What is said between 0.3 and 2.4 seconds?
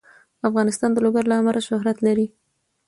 افغانستان د لوگر له امله شهرت لري.